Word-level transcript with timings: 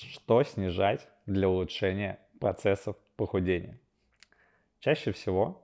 Что 0.00 0.42
снижать 0.42 1.06
для 1.26 1.48
улучшения 1.48 2.18
процессов 2.38 2.96
похудения? 3.16 3.78
Чаще 4.78 5.12
всего 5.12 5.62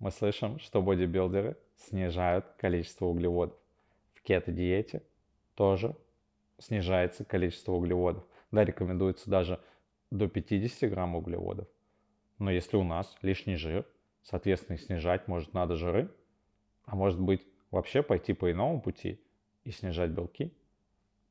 мы 0.00 0.10
слышим, 0.10 0.58
что 0.58 0.82
бодибилдеры 0.82 1.56
снижают 1.76 2.46
количество 2.58 3.06
углеводов. 3.06 3.56
В 4.14 4.22
кето-диете 4.22 5.02
тоже 5.54 5.94
снижается 6.58 7.24
количество 7.24 7.72
углеводов. 7.72 8.24
Да, 8.50 8.64
рекомендуется 8.64 9.30
даже 9.30 9.60
до 10.10 10.28
50 10.28 10.90
грамм 10.90 11.14
углеводов. 11.14 11.68
Но 12.38 12.50
если 12.50 12.76
у 12.76 12.82
нас 12.82 13.16
лишний 13.22 13.56
жир, 13.56 13.86
соответственно, 14.22 14.78
снижать 14.78 15.28
может 15.28 15.54
надо 15.54 15.76
жиры, 15.76 16.10
а 16.84 16.96
может 16.96 17.20
быть 17.20 17.46
вообще 17.70 18.02
пойти 18.02 18.32
по 18.32 18.50
иному 18.50 18.80
пути 18.80 19.20
и 19.64 19.70
снижать 19.70 20.10
белки. 20.10 20.52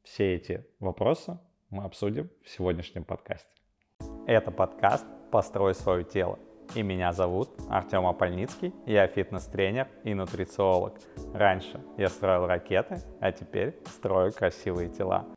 Все 0.03 0.35
эти 0.35 0.65
вопросы 0.79 1.37
мы 1.69 1.83
обсудим 1.83 2.29
в 2.43 2.49
сегодняшнем 2.49 3.03
подкасте. 3.03 3.49
Это 4.27 4.51
подкаст 4.51 5.05
«Построй 5.31 5.73
свое 5.73 6.03
тело». 6.03 6.39
И 6.73 6.81
меня 6.81 7.11
зовут 7.11 7.49
Артем 7.69 8.07
Апольницкий, 8.07 8.73
я 8.85 9.07
фитнес-тренер 9.07 9.87
и 10.03 10.13
нутрициолог. 10.13 10.99
Раньше 11.33 11.79
я 11.97 12.09
строил 12.09 12.47
ракеты, 12.47 13.01
а 13.19 13.31
теперь 13.31 13.77
строю 13.85 14.31
красивые 14.33 14.89
тела. 14.89 15.27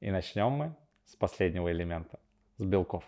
И 0.00 0.10
начнем 0.10 0.50
мы 0.50 0.74
с 1.06 1.16
последнего 1.16 1.72
элемента, 1.72 2.18
с 2.56 2.64
белков. 2.64 3.04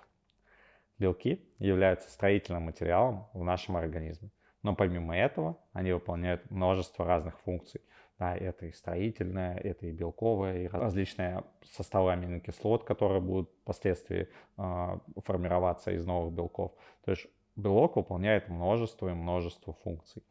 Белки 0.98 1.46
являются 1.58 2.10
строительным 2.10 2.64
материалом 2.64 3.28
в 3.34 3.44
нашем 3.44 3.76
организме. 3.76 4.30
Но 4.62 4.74
помимо 4.74 5.16
этого 5.16 5.58
они 5.72 5.92
выполняют 5.92 6.50
множество 6.50 7.06
разных 7.06 7.38
функций. 7.40 7.80
Да, 8.18 8.36
это 8.36 8.66
и 8.66 8.72
строительное, 8.72 9.56
это 9.56 9.86
и 9.86 9.92
белковое, 9.92 10.64
и 10.64 10.66
различные 10.66 11.42
составы 11.64 12.12
аминокислот, 12.12 12.84
которые 12.84 13.22
будут 13.22 13.50
впоследствии 13.62 14.28
э, 14.58 14.98
формироваться 15.24 15.90
из 15.92 16.04
новых 16.04 16.34
белков. 16.34 16.72
То 17.06 17.12
есть 17.12 17.26
белок 17.56 17.96
выполняет 17.96 18.48
множество 18.50 19.08
и 19.08 19.14
множество 19.14 19.72
функций. 19.72 20.22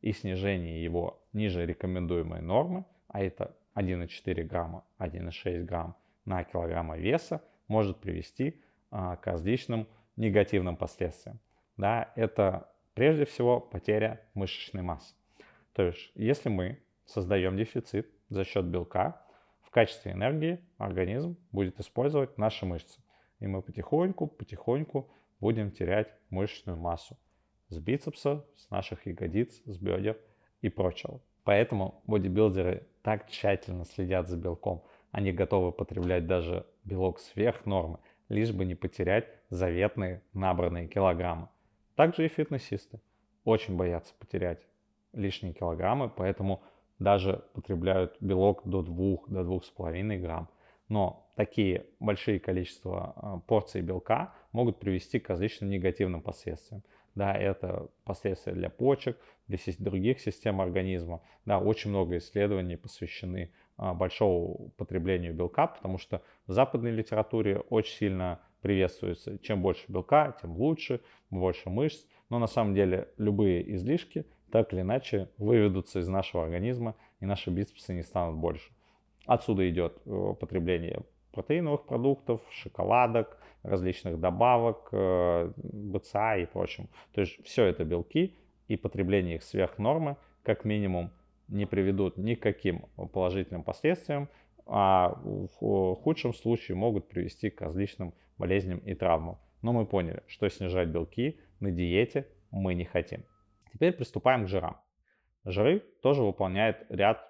И 0.00 0.12
снижение 0.12 0.82
его 0.82 1.22
ниже 1.32 1.64
рекомендуемой 1.64 2.42
нормы, 2.42 2.84
а 3.06 3.22
это 3.22 3.54
1,4 3.76 4.42
грамма, 4.42 4.84
1,6 4.98 5.62
грамм 5.62 5.94
на 6.24 6.42
килограмма 6.42 6.96
веса, 6.96 7.40
может 7.68 7.98
привести 7.98 8.60
э, 8.90 9.16
к 9.22 9.24
различным 9.24 9.86
негативным 10.16 10.76
последствиям. 10.76 11.38
Да, 11.76 12.10
это 12.16 12.68
прежде 12.96 13.26
всего 13.26 13.60
потеря 13.60 14.22
мышечной 14.32 14.82
массы. 14.82 15.14
То 15.74 15.82
есть, 15.82 16.10
если 16.14 16.48
мы 16.48 16.80
создаем 17.04 17.56
дефицит 17.56 18.10
за 18.30 18.42
счет 18.44 18.64
белка, 18.64 19.22
в 19.60 19.70
качестве 19.70 20.12
энергии 20.12 20.60
организм 20.78 21.36
будет 21.52 21.78
использовать 21.78 22.38
наши 22.38 22.64
мышцы. 22.64 22.98
И 23.38 23.46
мы 23.46 23.60
потихоньку, 23.60 24.26
потихоньку 24.26 25.10
будем 25.40 25.70
терять 25.70 26.08
мышечную 26.30 26.78
массу 26.78 27.18
с 27.68 27.78
бицепса, 27.78 28.46
с 28.56 28.70
наших 28.70 29.06
ягодиц, 29.06 29.60
с 29.66 29.76
бедер 29.76 30.16
и 30.62 30.70
прочего. 30.70 31.20
Поэтому 31.44 32.00
бодибилдеры 32.06 32.88
так 33.02 33.28
тщательно 33.28 33.84
следят 33.84 34.26
за 34.26 34.38
белком. 34.38 34.82
Они 35.10 35.32
готовы 35.32 35.70
потреблять 35.70 36.26
даже 36.26 36.64
белок 36.84 37.20
сверх 37.20 37.66
нормы, 37.66 37.98
лишь 38.30 38.52
бы 38.52 38.64
не 38.64 38.74
потерять 38.74 39.28
заветные 39.50 40.22
набранные 40.32 40.88
килограммы. 40.88 41.50
Также 41.96 42.26
и 42.26 42.28
фитнесисты 42.28 43.00
очень 43.44 43.76
боятся 43.76 44.14
потерять 44.18 44.66
лишние 45.12 45.54
килограммы, 45.54 46.08
поэтому 46.08 46.62
даже 46.98 47.44
потребляют 47.54 48.16
белок 48.20 48.62
до 48.64 48.82
2, 48.82 49.18
до 49.28 49.40
2,5 49.40 50.18
грамм. 50.18 50.48
Но 50.88 51.28
такие 51.36 51.86
большие 51.98 52.38
количества 52.38 53.12
а, 53.16 53.38
порций 53.38 53.80
белка 53.80 54.34
могут 54.52 54.78
привести 54.78 55.18
к 55.18 55.28
различным 55.28 55.70
негативным 55.70 56.22
последствиям. 56.22 56.82
Да, 57.14 57.34
это 57.34 57.88
последствия 58.04 58.52
для 58.52 58.68
почек, 58.68 59.18
для 59.48 59.58
других 59.78 60.20
систем 60.20 60.60
организма. 60.60 61.22
Да, 61.44 61.58
очень 61.58 61.90
много 61.90 62.18
исследований 62.18 62.76
посвящены 62.76 63.52
а, 63.76 63.94
большому 63.94 64.70
потреблению 64.76 65.34
белка, 65.34 65.66
потому 65.66 65.98
что 65.98 66.22
в 66.46 66.52
западной 66.52 66.90
литературе 66.90 67.58
очень 67.58 67.96
сильно 67.96 68.40
приветствуется. 68.66 69.38
Чем 69.38 69.62
больше 69.62 69.84
белка, 69.86 70.36
тем 70.42 70.56
лучше, 70.56 71.00
больше 71.30 71.70
мышц. 71.70 72.04
Но 72.30 72.40
на 72.40 72.48
самом 72.48 72.74
деле 72.74 73.08
любые 73.16 73.76
излишки 73.76 74.26
так 74.50 74.72
или 74.72 74.80
иначе 74.80 75.28
выведутся 75.38 76.00
из 76.00 76.08
нашего 76.08 76.42
организма, 76.42 76.96
и 77.20 77.26
наши 77.26 77.50
бицепсы 77.50 77.94
не 77.94 78.02
станут 78.02 78.38
больше. 78.38 78.72
Отсюда 79.24 79.68
идет 79.70 79.98
э, 80.04 80.34
потребление 80.40 81.02
протеиновых 81.30 81.86
продуктов, 81.86 82.40
шоколадок, 82.50 83.38
различных 83.62 84.18
добавок, 84.18 84.88
э, 84.90 85.52
БЦА 85.56 86.38
и 86.38 86.46
прочим. 86.46 86.88
То 87.12 87.20
есть 87.20 87.44
все 87.44 87.66
это 87.66 87.84
белки, 87.84 88.34
и 88.66 88.76
потребление 88.76 89.36
их 89.36 89.44
сверх 89.44 89.78
нормы, 89.78 90.16
как 90.42 90.64
минимум, 90.64 91.12
не 91.46 91.66
приведут 91.66 92.16
ни 92.16 92.34
к 92.34 92.42
каким 92.42 92.86
положительным 93.12 93.62
последствиям, 93.62 94.28
а 94.66 95.20
в 95.24 95.94
худшем 95.94 96.34
случае 96.34 96.76
могут 96.76 97.08
привести 97.08 97.50
к 97.50 97.60
различным 97.60 98.12
болезням 98.38 98.78
и 98.78 98.94
травмам. 98.94 99.38
Но 99.62 99.72
мы 99.72 99.86
поняли, 99.86 100.22
что 100.26 100.48
снижать 100.48 100.88
белки 100.88 101.40
на 101.60 101.70
диете 101.70 102.28
мы 102.50 102.74
не 102.74 102.84
хотим. 102.84 103.24
Теперь 103.72 103.92
приступаем 103.92 104.44
к 104.44 104.48
жирам. 104.48 104.80
Жиры 105.44 105.80
тоже 106.02 106.22
выполняют 106.22 106.84
ряд 106.88 107.20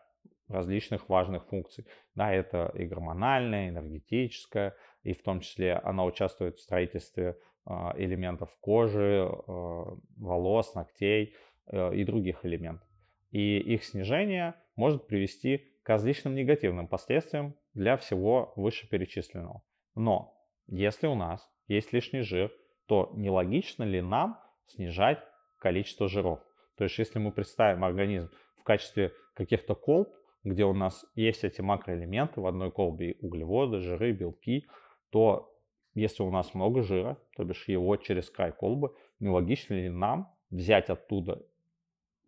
различных 0.49 1.09
важных 1.09 1.47
функций. 1.47 1.87
Да, 2.15 2.33
это 2.33 2.73
и 2.75 2.85
гормональная, 2.85 3.69
энергетическая, 3.69 4.75
и 5.03 5.13
в 5.13 5.23
том 5.23 5.41
числе 5.41 5.75
она 5.75 6.05
участвует 6.05 6.57
в 6.57 6.61
строительстве 6.61 7.37
а, 7.65 7.95
элементов 7.97 8.57
кожи, 8.61 9.29
а, 9.29 9.99
волос, 10.17 10.75
ногтей 10.75 11.35
э, 11.67 11.95
и 11.95 12.05
других 12.05 12.45
элементов. 12.45 12.89
И 13.33 13.59
их 13.59 13.85
снижение 13.85 14.55
может 14.77 15.07
привести 15.07 15.67
к 15.83 15.89
различным 15.89 16.35
негативным 16.35 16.87
последствиям 16.87 17.55
для 17.75 17.97
всего 17.97 18.53
вышеперечисленного. 18.57 19.63
Но 19.95 20.36
если 20.69 21.07
у 21.07 21.15
нас 21.15 21.49
есть 21.69 21.93
лишний 21.93 22.21
жир, 22.21 22.53
то 22.87 23.13
нелогично 23.15 23.85
ли 23.85 24.01
нам 24.01 24.39
снижать 24.67 25.23
количество 25.59 26.09
жиров? 26.09 26.41
То 26.77 26.85
есть 26.85 26.99
если 26.99 27.19
мы 27.19 27.33
представим 27.33 27.85
организм 27.85 28.31
в 28.59 28.65
качестве 28.65 29.13
каких-то 29.35 29.75
колб, 29.75 30.09
где 30.45 30.65
у 30.65 30.73
нас 30.73 31.05
есть 31.15 31.45
эти 31.45 31.61
макроэлементы, 31.61 32.41
в 32.41 32.47
одной 32.47 32.71
колбе 32.71 33.17
углеводы, 33.21 33.81
жиры, 33.81 34.13
белки, 34.13 34.67
то 35.11 35.53
если 35.95 36.23
у 36.23 36.31
нас 36.31 36.55
много 36.55 36.83
жира, 36.83 37.17
то 37.37 37.45
бишь 37.45 37.67
его 37.69 37.97
через 37.97 38.31
край 38.31 38.53
колбы, 38.53 38.95
нелогично 39.19 39.75
ли 39.75 39.89
нам 39.89 40.31
взять 40.51 40.91
оттуда 40.91 41.43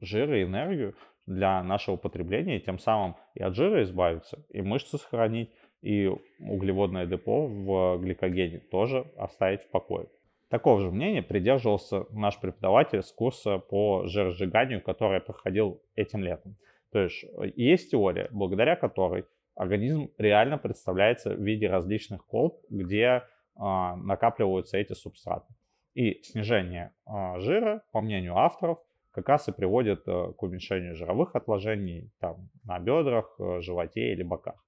жир 0.00 0.32
и 0.32 0.42
энергию 0.42 0.96
для 1.26 1.62
нашего 1.62 1.96
потребления, 1.96 2.56
и 2.56 2.62
тем 2.62 2.78
самым 2.78 3.16
и 3.34 3.42
от 3.42 3.54
жира 3.54 3.82
избавиться, 3.82 4.44
и 4.48 4.62
мышцы 4.62 4.96
сохранить, 4.96 5.52
и 5.82 6.10
углеводное 6.40 7.06
депо 7.06 7.46
в 7.46 7.98
гликогене 7.98 8.58
тоже 8.58 9.06
оставить 9.16 9.62
в 9.62 9.70
покое. 9.70 10.08
Такого 10.50 10.80
же 10.80 10.90
мнения 10.90 11.22
придерживался 11.22 12.06
наш 12.10 12.40
преподаватель 12.40 13.02
с 13.02 13.12
курса 13.12 13.58
по 13.58 14.06
жиросжиганию, 14.06 14.82
который 14.82 15.14
я 15.14 15.20
проходил 15.20 15.82
этим 15.94 16.22
летом. 16.22 16.56
То 16.90 17.00
есть 17.00 17.24
э, 17.24 17.52
есть 17.54 17.90
теория, 17.90 18.28
благодаря 18.30 18.76
которой 18.76 19.24
организм 19.54 20.10
реально 20.16 20.56
представляется 20.56 21.34
в 21.34 21.40
виде 21.40 21.68
различных 21.68 22.24
колб, 22.26 22.62
где 22.70 23.24
а, 23.56 23.96
накапливаются 23.96 24.78
эти 24.78 24.92
субстраты. 24.92 25.52
И 25.94 26.22
снижение 26.22 26.94
а, 27.04 27.40
жира, 27.40 27.82
по 27.92 28.00
мнению 28.00 28.36
авторов, 28.36 28.78
как 29.10 29.28
раз 29.28 29.48
и 29.48 29.52
приводит 29.52 30.04
а, 30.06 30.32
к 30.32 30.42
уменьшению 30.42 30.94
жировых 30.94 31.34
отложений 31.34 32.12
там, 32.20 32.50
на 32.64 32.78
бедрах, 32.78 33.34
э, 33.40 33.60
животе 33.60 34.12
или 34.12 34.22
боках. 34.22 34.64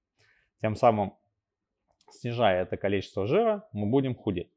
Тем 0.61 0.75
самым, 0.75 1.15
снижая 2.11 2.63
это 2.63 2.77
количество 2.77 3.25
жира, 3.25 3.67
мы 3.73 3.89
будем 3.89 4.15
худеть. 4.15 4.51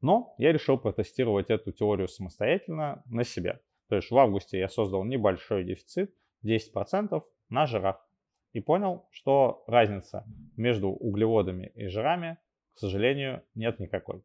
Но 0.00 0.34
я 0.38 0.52
решил 0.52 0.78
протестировать 0.78 1.50
эту 1.50 1.72
теорию 1.72 2.08
самостоятельно 2.08 3.02
на 3.06 3.24
себе. 3.24 3.60
То 3.88 3.96
есть 3.96 4.10
в 4.10 4.16
августе 4.16 4.58
я 4.58 4.68
создал 4.68 5.04
небольшой 5.04 5.64
дефицит, 5.64 6.14
10% 6.44 7.22
на 7.48 7.66
жирах. 7.66 8.04
И 8.52 8.60
понял, 8.60 9.06
что 9.10 9.64
разница 9.66 10.24
между 10.56 10.88
углеводами 10.88 11.70
и 11.74 11.88
жирами, 11.88 12.38
к 12.74 12.78
сожалению, 12.78 13.42
нет 13.54 13.78
никакой. 13.80 14.22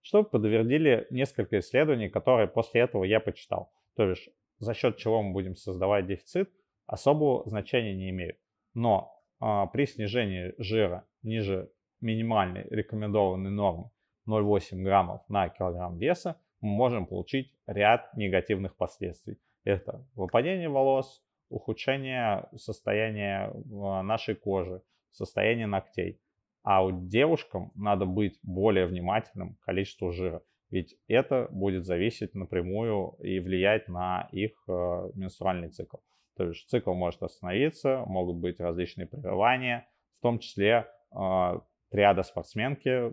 Что 0.00 0.22
подтвердили 0.22 1.06
несколько 1.10 1.58
исследований, 1.58 2.08
которые 2.08 2.48
после 2.48 2.82
этого 2.82 3.04
я 3.04 3.20
почитал. 3.20 3.72
То 3.96 4.08
есть 4.08 4.30
за 4.58 4.72
счет 4.74 4.96
чего 4.96 5.22
мы 5.22 5.32
будем 5.32 5.54
создавать 5.54 6.06
дефицит, 6.06 6.50
особого 6.86 7.46
значения 7.48 7.94
не 7.94 8.10
имеют. 8.10 8.38
Но 8.74 9.17
при 9.38 9.86
снижении 9.86 10.54
жира 10.58 11.06
ниже 11.22 11.70
минимальной 12.00 12.66
рекомендованной 12.70 13.50
нормы 13.50 13.90
0,8 14.28 14.82
граммов 14.82 15.22
на 15.28 15.48
килограмм 15.48 15.98
веса, 15.98 16.40
мы 16.60 16.70
можем 16.70 17.06
получить 17.06 17.52
ряд 17.66 18.14
негативных 18.14 18.76
последствий. 18.76 19.38
Это 19.64 20.04
выпадение 20.14 20.68
волос, 20.68 21.22
ухудшение 21.48 22.48
состояния 22.56 23.52
а, 23.52 24.02
нашей 24.02 24.34
кожи, 24.34 24.82
состояние 25.10 25.66
ногтей, 25.66 26.20
А 26.62 26.84
у 26.84 26.90
девушкам 26.90 27.72
надо 27.74 28.04
быть 28.04 28.38
более 28.42 28.86
внимательным 28.86 29.54
к 29.54 29.60
количеству 29.64 30.12
жира. 30.12 30.42
Ведь 30.70 30.96
это 31.08 31.48
будет 31.50 31.86
зависеть 31.86 32.34
напрямую 32.34 33.16
и 33.22 33.40
влиять 33.40 33.88
на 33.88 34.28
их 34.32 34.52
э, 34.68 34.72
менструальный 35.14 35.70
цикл. 35.70 35.96
То 36.38 36.44
есть 36.44 36.68
цикл 36.70 36.94
может 36.94 37.20
остановиться, 37.22 38.04
могут 38.06 38.36
быть 38.36 38.60
различные 38.60 39.08
прерывания, 39.08 39.88
в 40.18 40.22
том 40.22 40.38
числе 40.38 40.86
э, 41.12 41.60
триада 41.90 42.22
спортсменки 42.22 43.12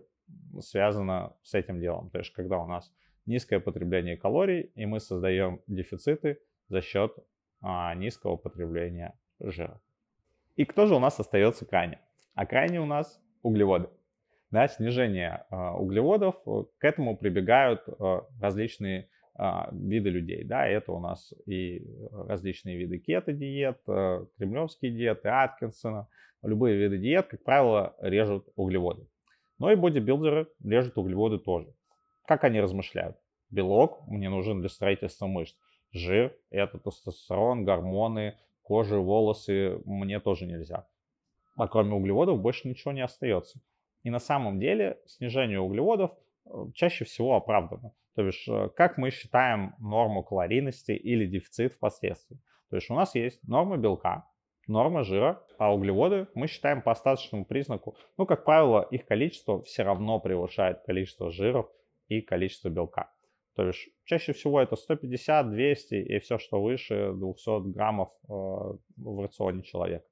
связана 0.59 1.35
с 1.41 1.55
этим 1.55 1.79
делом. 1.79 2.11
То 2.11 2.19
есть 2.19 2.31
когда 2.33 2.59
у 2.59 2.67
нас 2.67 2.93
низкое 3.25 3.59
потребление 3.59 4.15
калорий, 4.15 4.71
и 4.75 4.85
мы 4.85 4.99
создаем 4.99 5.59
дефициты 5.65 6.39
за 6.67 6.81
счет 6.81 7.15
а, 7.61 7.95
низкого 7.95 8.37
потребления 8.37 9.17
жира. 9.39 9.81
И 10.55 10.65
кто 10.65 10.85
же 10.85 10.95
у 10.95 10.99
нас 10.99 11.19
остается 11.19 11.65
крайне? 11.65 11.99
А 12.35 12.45
крайне 12.45 12.79
у 12.79 12.85
нас 12.85 13.19
углеводы. 13.41 13.89
Да, 14.51 14.67
снижение 14.67 15.45
э, 15.49 15.55
углеводов, 15.55 16.35
к 16.43 16.83
этому 16.83 17.17
прибегают 17.17 17.81
э, 17.87 18.21
различные 18.39 19.01
э, 19.01 19.07
виды 19.71 20.09
людей. 20.09 20.43
Да, 20.43 20.67
это 20.67 20.91
у 20.91 20.99
нас 20.99 21.33
и 21.45 21.85
различные 22.11 22.77
виды 22.77 22.99
кето-диет, 22.99 23.79
э, 23.87 24.25
кремлевские 24.37 24.91
диеты, 24.91 25.29
Аткинсона. 25.29 26.07
Любые 26.41 26.77
виды 26.77 26.97
диет, 26.97 27.27
как 27.27 27.43
правило, 27.43 27.95
режут 27.99 28.47
углеводы. 28.55 29.07
Но 29.57 29.71
и 29.71 29.75
бодибилдеры 29.75 30.47
режут 30.63 30.97
углеводы 30.97 31.39
тоже. 31.39 31.73
Как 32.27 32.43
они 32.43 32.61
размышляют? 32.61 33.17
Белок 33.49 34.07
мне 34.07 34.29
нужен 34.29 34.59
для 34.59 34.69
строительства 34.69 35.27
мышц. 35.27 35.55
Жир– 35.91 36.35
это 36.49 36.77
тестостерон, 36.77 37.63
гормоны, 37.63 38.37
кожа, 38.61 38.97
волосы 38.97 39.81
мне 39.85 40.19
тоже 40.19 40.45
нельзя. 40.45 40.87
А 41.55 41.67
кроме 41.67 41.93
углеводов 41.93 42.41
больше 42.41 42.67
ничего 42.67 42.91
не 42.91 43.01
остается. 43.01 43.59
И 44.03 44.09
на 44.09 44.19
самом 44.19 44.59
деле 44.59 44.99
снижение 45.05 45.59
углеводов 45.59 46.11
э, 46.45 46.49
чаще 46.73 47.05
всего 47.05 47.35
оправдано. 47.35 47.93
То 48.15 48.23
есть 48.23 48.47
э, 48.47 48.69
как 48.75 48.97
мы 48.97 49.11
считаем 49.11 49.75
норму 49.79 50.23
калорийности 50.23 50.91
или 50.91 51.25
дефицит 51.25 51.73
впоследствии. 51.73 52.39
То 52.69 52.77
есть 52.77 52.89
у 52.89 52.95
нас 52.95 53.13
есть 53.13 53.45
норма 53.47 53.77
белка, 53.77 54.25
норма 54.67 55.03
жира, 55.03 55.43
а 55.57 55.73
углеводы 55.73 56.27
мы 56.33 56.47
считаем 56.47 56.81
по 56.81 56.91
остаточному 56.91 57.45
признаку. 57.45 57.95
Ну, 58.17 58.25
как 58.25 58.45
правило, 58.45 58.87
их 58.89 59.05
количество 59.05 59.61
все 59.63 59.83
равно 59.83 60.19
превышает 60.19 60.81
количество 60.83 61.29
жиров 61.29 61.69
и 62.07 62.21
количество 62.21 62.69
белка. 62.69 63.11
То 63.55 63.67
есть 63.67 63.89
чаще 64.05 64.33
всего 64.33 64.61
это 64.61 64.75
150, 64.75 65.51
200 65.51 65.95
и 65.95 66.19
все, 66.19 66.37
что 66.37 66.61
выше 66.61 67.13
200 67.13 67.71
граммов 67.71 68.09
э, 68.23 68.27
в 68.27 69.21
рационе 69.21 69.63
человека. 69.63 70.05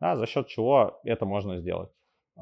Да, 0.00 0.16
за 0.16 0.26
счет 0.26 0.46
чего 0.48 1.00
это 1.04 1.26
можно 1.26 1.58
сделать? 1.58 1.90
Э, 2.36 2.40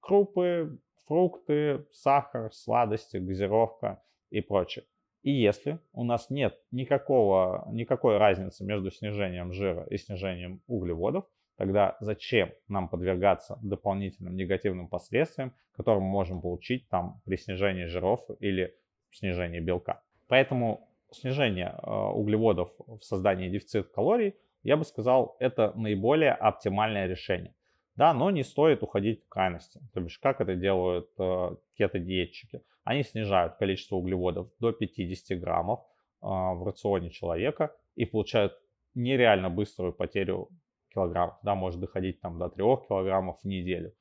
крупы, 0.00 0.78
фрукты, 1.06 1.86
сахар, 1.92 2.52
сладости, 2.52 3.16
газировка 3.16 4.02
и 4.30 4.40
прочее. 4.40 4.84
И 5.22 5.30
если 5.30 5.78
у 5.92 6.02
нас 6.02 6.30
нет 6.30 6.58
никакого, 6.70 7.68
никакой 7.70 8.16
разницы 8.16 8.64
между 8.64 8.90
снижением 8.90 9.52
жира 9.52 9.86
и 9.90 9.98
снижением 9.98 10.62
углеводов, 10.66 11.26
тогда 11.56 11.96
зачем 12.00 12.50
нам 12.68 12.88
подвергаться 12.88 13.58
дополнительным 13.62 14.34
негативным 14.34 14.88
последствиям, 14.88 15.54
которые 15.72 16.02
мы 16.02 16.08
можем 16.08 16.40
получить 16.40 16.88
там 16.88 17.20
при 17.26 17.36
снижении 17.36 17.84
жиров 17.84 18.20
или 18.38 18.74
снижении 19.10 19.60
белка. 19.60 20.02
Поэтому 20.26 20.88
снижение 21.10 21.74
э, 21.82 21.90
углеводов 21.90 22.72
в 22.78 23.00
создании 23.02 23.50
дефицита 23.50 23.88
калорий, 23.90 24.36
я 24.62 24.76
бы 24.76 24.84
сказал, 24.84 25.36
это 25.38 25.72
наиболее 25.74 26.32
оптимальное 26.32 27.06
решение. 27.06 27.54
Да, 27.96 28.14
но 28.14 28.30
не 28.30 28.44
стоит 28.44 28.82
уходить 28.82 29.24
в 29.24 29.28
крайности. 29.28 29.80
То 29.92 30.00
есть 30.00 30.16
как 30.18 30.40
это 30.40 30.54
делают 30.54 31.10
э, 31.18 31.56
кето-диетчики? 31.76 32.62
Они 32.84 33.02
снижают 33.02 33.56
количество 33.56 33.96
углеводов 33.96 34.50
до 34.58 34.72
50 34.72 35.38
граммов 35.38 35.80
э, 35.80 36.26
в 36.26 36.64
рационе 36.64 37.10
человека 37.10 37.76
и 37.94 38.04
получают 38.04 38.54
нереально 38.94 39.50
быструю 39.50 39.92
потерю 39.92 40.48
килограммов. 40.92 41.38
Да, 41.42 41.54
может 41.54 41.80
доходить 41.80 42.20
там 42.20 42.38
до 42.38 42.48
3 42.48 42.64
килограммов 42.88 43.40
в 43.40 43.44
неделю. 43.44 43.94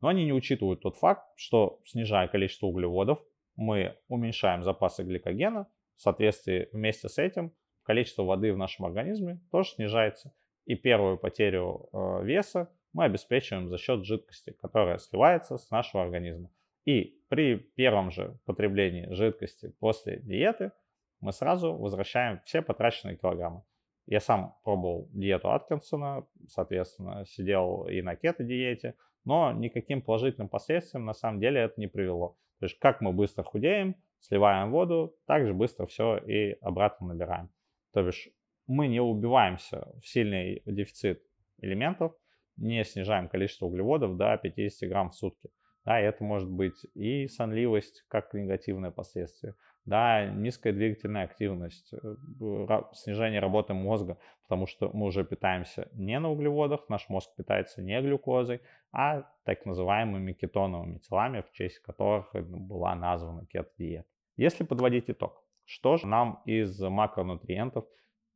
Но 0.00 0.08
они 0.08 0.24
не 0.24 0.32
учитывают 0.32 0.82
тот 0.82 0.96
факт, 0.96 1.26
что 1.36 1.80
снижая 1.84 2.28
количество 2.28 2.66
углеводов, 2.66 3.18
мы 3.56 3.96
уменьшаем 4.08 4.62
запасы 4.62 5.02
гликогена. 5.02 5.66
В 5.96 6.02
соответствии 6.02 6.68
вместе 6.72 7.08
с 7.08 7.16
этим 7.16 7.54
количество 7.82 8.22
воды 8.22 8.52
в 8.52 8.58
нашем 8.58 8.84
организме 8.84 9.40
тоже 9.50 9.70
снижается. 9.70 10.34
И 10.66 10.74
первую 10.74 11.16
потерю 11.16 11.88
э, 11.92 12.24
веса 12.24 12.70
мы 12.92 13.04
обеспечиваем 13.04 13.68
за 13.68 13.78
счет 13.78 14.04
жидкости, 14.04 14.52
которая 14.60 14.98
сливается 14.98 15.56
с 15.56 15.70
нашего 15.70 16.02
организма. 16.02 16.50
И 16.86 17.20
при 17.28 17.56
первом 17.56 18.10
же 18.10 18.38
потреблении 18.46 19.12
жидкости 19.12 19.74
после 19.80 20.20
диеты 20.20 20.72
мы 21.20 21.32
сразу 21.32 21.76
возвращаем 21.76 22.40
все 22.44 22.62
потраченные 22.62 23.16
килограммы. 23.16 23.64
Я 24.06 24.20
сам 24.20 24.54
пробовал 24.62 25.08
диету 25.12 25.50
Аткинсона, 25.50 26.26
соответственно, 26.46 27.24
сидел 27.26 27.88
и 27.88 28.02
на 28.02 28.14
кето-диете, 28.14 28.94
но 29.24 29.52
никаким 29.52 30.00
положительным 30.00 30.48
последствиям 30.48 31.04
на 31.04 31.12
самом 31.12 31.40
деле 31.40 31.62
это 31.62 31.74
не 31.80 31.88
привело. 31.88 32.38
То 32.60 32.66
есть 32.66 32.78
как 32.78 33.00
мы 33.00 33.12
быстро 33.12 33.42
худеем, 33.42 33.96
сливаем 34.20 34.70
воду, 34.70 35.16
так 35.26 35.44
же 35.44 35.54
быстро 35.54 35.86
все 35.86 36.18
и 36.18 36.52
обратно 36.60 37.08
набираем. 37.08 37.50
То 37.92 38.06
есть 38.06 38.28
мы 38.68 38.86
не 38.86 39.00
убиваемся 39.00 39.92
в 40.00 40.06
сильный 40.06 40.62
дефицит 40.64 41.20
элементов, 41.58 42.14
не 42.56 42.84
снижаем 42.84 43.28
количество 43.28 43.66
углеводов 43.66 44.16
до 44.16 44.36
50 44.36 44.88
грамм 44.88 45.10
в 45.10 45.16
сутки. 45.16 45.50
Да, 45.86 46.00
это 46.00 46.24
может 46.24 46.50
быть 46.50 46.84
и 46.94 47.28
сонливость, 47.28 48.04
как 48.08 48.34
негативное 48.34 48.90
последствие, 48.90 49.54
да, 49.84 50.26
низкая 50.26 50.72
двигательная 50.72 51.22
активность, 51.22 51.94
э, 51.94 52.82
снижение 52.92 53.38
работы 53.38 53.72
мозга, 53.72 54.18
потому 54.42 54.66
что 54.66 54.90
мы 54.92 55.06
уже 55.06 55.24
питаемся 55.24 55.88
не 55.92 56.18
на 56.18 56.28
углеводах, 56.28 56.88
наш 56.88 57.08
мозг 57.08 57.30
питается 57.36 57.82
не 57.82 58.02
глюкозой, 58.02 58.62
а 58.90 59.30
так 59.44 59.64
называемыми 59.64 60.32
кетоновыми 60.32 60.98
телами, 60.98 61.42
в 61.42 61.52
честь 61.52 61.78
которых 61.78 62.32
была 62.34 62.96
названа 62.96 63.46
кето-диета. 63.46 64.08
Если 64.36 64.64
подводить 64.64 65.08
итог, 65.08 65.40
что 65.64 65.98
же 65.98 66.08
нам 66.08 66.42
из 66.46 66.80
макронутриентов 66.80 67.84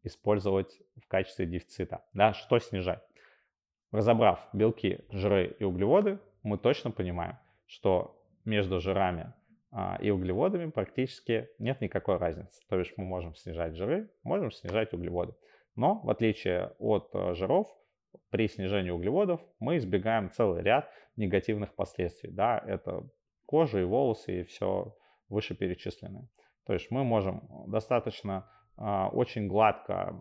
использовать 0.05 0.81
в 1.03 1.09
качестве 1.09 1.47
дефицита, 1.47 2.05
да, 2.13 2.33
что 2.33 2.61
снижать? 2.61 3.03
Разобрав 3.91 4.49
белки, 4.53 5.05
жиры 5.11 5.57
и 5.59 5.65
углеводы, 5.65 6.21
мы 6.43 6.59
точно 6.59 6.91
понимаем, 6.91 7.39
что 7.67 8.17
между 8.45 8.81
жирами 8.81 9.33
а, 9.73 9.99
и 10.01 10.11
углеводами 10.11 10.71
практически 10.71 11.49
нет 11.59 11.81
никакой 11.81 12.17
разницы. 12.17 12.61
То 12.69 12.79
есть 12.79 12.93
мы 12.97 13.05
можем 13.05 13.35
снижать 13.35 13.77
жиры, 13.77 14.11
можем 14.25 14.51
снижать 14.51 14.93
углеводы. 14.93 15.35
Но 15.77 16.01
в 16.01 16.11
отличие 16.11 16.73
от 16.79 17.11
а, 17.15 17.35
жиров, 17.35 17.69
при 18.31 18.49
снижении 18.49 18.91
углеводов 18.91 19.41
мы 19.61 19.77
избегаем 19.77 20.31
целый 20.31 20.63
ряд 20.63 20.91
негативных 21.17 21.75
последствий. 21.75 22.31
Да, 22.31 22.63
это 22.67 23.09
кожа 23.47 23.81
и 23.81 23.85
волосы 23.85 24.41
и 24.41 24.45
все 24.45 24.97
вышеперечисленное. 25.29 26.29
То 26.67 26.73
есть 26.73 26.91
мы 26.91 27.05
можем 27.05 27.49
достаточно 27.69 28.51
а, 28.77 29.09
очень 29.09 29.47
гладко, 29.47 30.21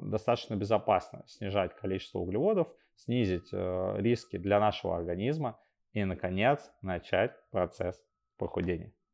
достаточно 0.00 0.54
безопасно 0.56 1.24
снижать 1.26 1.74
количество 1.74 2.18
углеводов, 2.18 2.68
снизить 3.04 3.48
э, 3.52 3.94
риски 3.98 4.36
для 4.36 4.60
нашего 4.60 4.96
организма 4.96 5.58
и, 5.92 6.04
наконец, 6.04 6.70
начать 6.82 7.32
процесс 7.50 8.00
похудения. 8.36 8.92